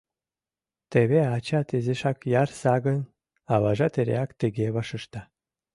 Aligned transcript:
Теве 0.91 1.21
ачат 1.35 1.67
изишак 1.77 2.17
ярса 2.41 2.75
гын,— 2.85 2.99
аважат 3.53 3.93
эреак 4.01 4.31
тыге 4.39 4.65
вашешта. 4.75 5.21